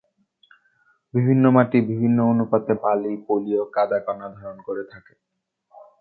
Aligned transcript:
বিভিন্ন 1.13 1.43
মাটি 1.55 1.77
বিভিন্ন 1.89 2.17
অনুপাতে 2.31 2.73
বালি, 2.83 3.13
পলি 3.25 3.53
ও 3.57 3.63
কাদা 3.75 3.99
কণা 4.05 4.27
ধারণ 4.35 4.57
করে 4.67 4.83
থাকে। 4.91 5.13